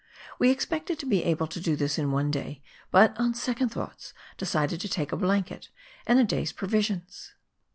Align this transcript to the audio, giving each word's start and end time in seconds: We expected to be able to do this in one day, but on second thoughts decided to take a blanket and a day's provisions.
We 0.39 0.49
expected 0.49 0.97
to 0.97 1.05
be 1.05 1.23
able 1.23 1.45
to 1.45 1.59
do 1.59 1.75
this 1.75 1.99
in 1.99 2.11
one 2.11 2.31
day, 2.31 2.63
but 2.89 3.15
on 3.19 3.35
second 3.35 3.69
thoughts 3.69 4.15
decided 4.35 4.81
to 4.81 4.89
take 4.89 5.11
a 5.11 5.15
blanket 5.15 5.69
and 6.07 6.17
a 6.17 6.23
day's 6.23 6.51
provisions. 6.51 7.33